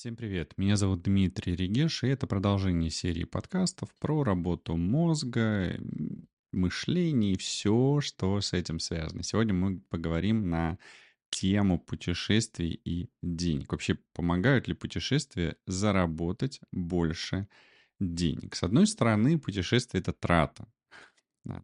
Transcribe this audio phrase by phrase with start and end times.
[0.00, 5.78] Всем привет, меня зовут Дмитрий Регеш, и это продолжение серии подкастов про работу мозга,
[6.52, 9.22] мышление и все, что с этим связано.
[9.22, 10.78] Сегодня мы поговорим на
[11.28, 13.72] тему путешествий и денег.
[13.72, 17.46] Вообще, помогают ли путешествия заработать больше
[18.00, 18.56] денег?
[18.56, 20.66] С одной стороны, путешествие— это трата.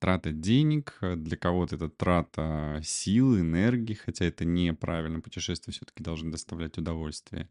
[0.00, 6.78] трата денег, для кого-то это трата силы, энергии, хотя это неправильно, путешествия все-таки должны доставлять
[6.78, 7.48] удовольствие.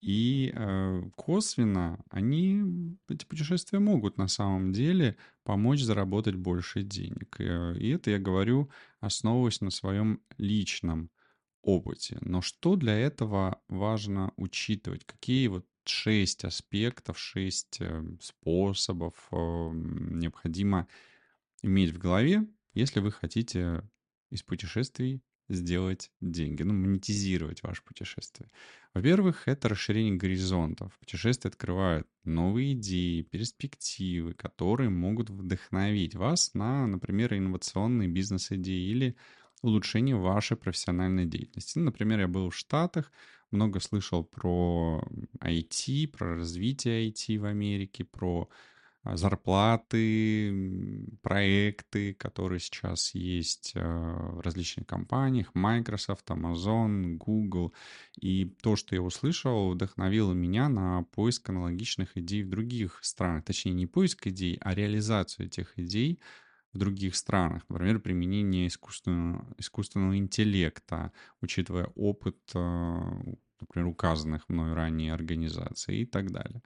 [0.00, 7.40] И э, косвенно они, эти путешествия могут на самом деле помочь заработать больше денег.
[7.40, 11.10] Э, и это я говорю, основываясь на своем личном
[11.62, 12.18] опыте.
[12.20, 15.04] Но что для этого важно учитывать?
[15.04, 20.86] Какие вот шесть аспектов, шесть э, способов э, необходимо
[21.62, 23.82] иметь в голове, если вы хотите
[24.30, 28.50] из путешествий сделать деньги, ну, монетизировать ваше путешествие.
[28.94, 30.98] Во-первых, это расширение горизонтов.
[30.98, 39.16] Путешествия открывают новые идеи, перспективы, которые могут вдохновить вас на, например, инновационные бизнес-идеи или
[39.62, 41.78] улучшение вашей профессиональной деятельности.
[41.78, 43.10] Ну, например, я был в Штатах,
[43.50, 45.02] много слышал про
[45.40, 48.48] IT, про развитие IT в Америке, про
[49.04, 50.52] зарплаты,
[51.22, 57.72] проекты, которые сейчас есть а, в различных компаниях, Microsoft, Amazon, Google.
[58.20, 63.44] И то, что я услышал, вдохновило меня на поиск аналогичных идей в других странах.
[63.44, 66.20] Точнее, не поиск идей, а реализацию этих идей
[66.72, 67.64] в других странах.
[67.68, 73.20] Например, применение искусственного, искусственного интеллекта, учитывая опыт, а,
[73.60, 76.62] например, указанных мной ранее организаций и так далее.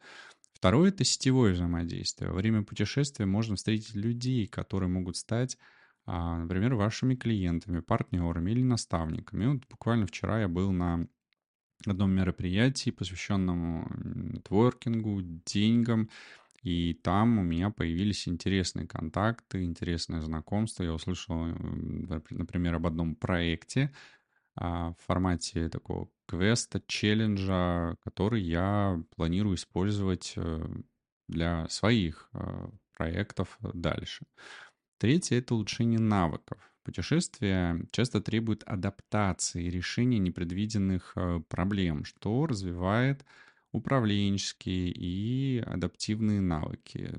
[0.62, 2.30] Второе— это сетевое взаимодействие.
[2.30, 5.58] Во время путешествия можно встретить людей, которые могут стать,
[6.06, 9.46] а, например, вашими клиентами, партнерами или наставниками.
[9.46, 11.08] Вот буквально вчера я был на
[11.84, 16.08] одном мероприятии, посвященному нетворкингу, деньгам,
[16.62, 20.84] и там у меня появились интересные контакты, интересное знакомство.
[20.84, 21.44] Я услышал,
[22.30, 23.92] например, об одном проекте,
[24.56, 30.66] в формате такого квеста, челленджа, который я планирую использовать э,
[31.28, 34.24] для своих э, проектов дальше.
[34.98, 36.58] Третье— это улучшение навыков.
[36.84, 43.24] Путешествия часто требуют адаптации и решения непредвиденных э, проблем, что развивает
[43.72, 47.10] управленческие и адаптивные навыки.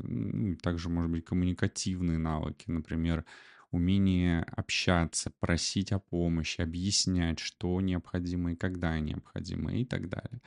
[0.61, 3.25] Также, может быть, коммуникативные навыки, например,
[3.73, 10.41] умение общаться, просить о помощи, объяснять, что необходимо и когда необходимо и так далее.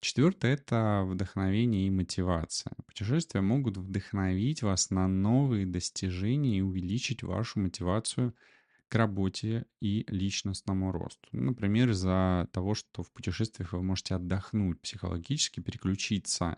[0.00, 2.72] Четвертое— это вдохновение и мотивация.
[2.86, 8.34] Путешествия могут вдохновить вас на новые достижения и увеличить вашу мотивацию
[8.88, 11.28] к работе и личностному росту.
[11.32, 16.56] Например, из-за того, что в путешествиях вы можете отдохнуть психологически, переключиться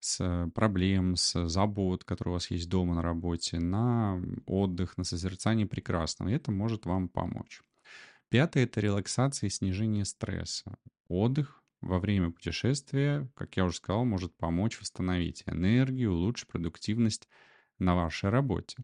[0.00, 5.66] с проблем, с забот, которые у вас есть дома на работе, на отдых, на созерцание
[5.66, 6.30] прекрасного.
[6.30, 7.62] И это может вам помочь.
[8.28, 10.76] Пятое— это релаксация и снижение стресса.
[11.08, 17.28] Отдых во время путешествия, как я уже сказал, может помочь восстановить энергию, улучшить продуктивность
[17.78, 18.76] на вашей работе.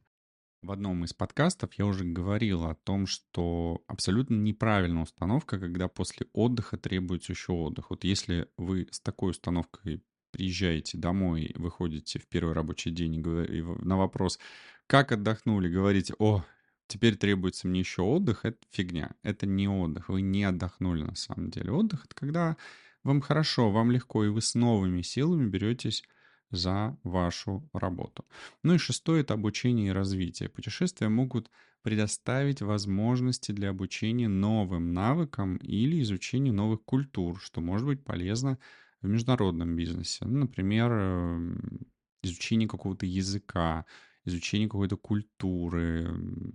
[0.62, 6.26] В одном из подкастов я уже говорил о том, что абсолютно неправильная установка, когда после
[6.32, 7.91] отдыха требуется еще отдых.
[7.91, 10.02] Вот если вы с такой установкой
[10.34, 14.39] приезжаете домой, выходите в первый рабочий день и на вопрос,
[14.87, 16.45] как отдохнули, говорите, о,
[16.89, 19.12] теперь требуется мне еще отдых, это фигня.
[19.23, 21.71] Это не отдых, вы не отдохнули на самом деле.
[21.71, 22.56] Отдых— это когда
[23.05, 26.03] вам хорошо, вам легко, и вы с новыми силами беретесь
[26.50, 28.25] за вашу работу.
[28.62, 30.49] Ну и шестое— это обучение и развитие.
[30.49, 31.50] Путешествия могут
[31.83, 38.59] предоставить возможности для обучения новым навыкам или изучения новых культур, что может быть полезно
[39.04, 40.25] в международном бизнесе.
[40.26, 41.87] Ну, например, эм,
[42.22, 43.87] изучение какого-то языка,
[44.25, 46.10] изучение какой-то культуры.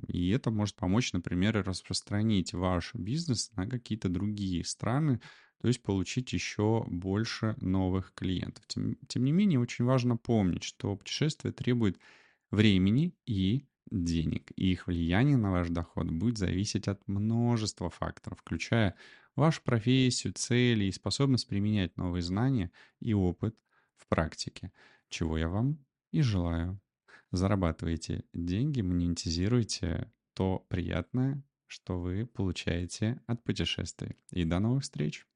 [0.07, 5.21] И это может помочь, например, распространить ваш бизнес на какие-то другие страны,
[5.61, 8.65] то есть получить еще больше новых клиентов.
[8.67, 11.99] Тем, тем не менее, очень важно помнить, что путешествие требует
[12.51, 18.95] времени и денег, и их влияние на ваш доход будет зависеть от множества факторов, включая
[19.35, 23.55] вашу профессию, цели и способность применять новые знания и опыт
[23.95, 24.71] в практике,
[25.09, 25.77] чего я вам
[26.11, 26.79] и желаю.
[27.31, 34.17] Зарабатывайте деньги, монетизируйте то приятное, что вы получаете от путешествий.
[34.31, 35.27] И до новых встреч!